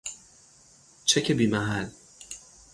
چک 1.05 1.31
بی 1.31 1.47
محل 1.47 1.87